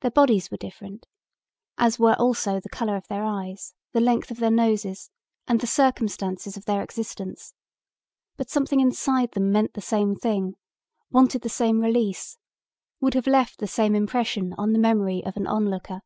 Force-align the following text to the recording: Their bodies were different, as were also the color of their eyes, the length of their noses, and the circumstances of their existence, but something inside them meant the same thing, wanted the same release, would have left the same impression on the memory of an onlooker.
Their 0.00 0.10
bodies 0.10 0.50
were 0.50 0.56
different, 0.56 1.06
as 1.78 1.96
were 1.96 2.14
also 2.14 2.58
the 2.58 2.68
color 2.68 2.96
of 2.96 3.06
their 3.06 3.22
eyes, 3.22 3.72
the 3.92 4.00
length 4.00 4.32
of 4.32 4.38
their 4.38 4.50
noses, 4.50 5.10
and 5.46 5.60
the 5.60 5.66
circumstances 5.68 6.56
of 6.56 6.64
their 6.64 6.82
existence, 6.82 7.54
but 8.36 8.50
something 8.50 8.80
inside 8.80 9.30
them 9.30 9.52
meant 9.52 9.74
the 9.74 9.80
same 9.80 10.16
thing, 10.16 10.54
wanted 11.08 11.42
the 11.42 11.48
same 11.48 11.78
release, 11.82 12.36
would 13.00 13.14
have 13.14 13.28
left 13.28 13.58
the 13.60 13.68
same 13.68 13.94
impression 13.94 14.54
on 14.58 14.72
the 14.72 14.78
memory 14.80 15.22
of 15.24 15.36
an 15.36 15.46
onlooker. 15.46 16.00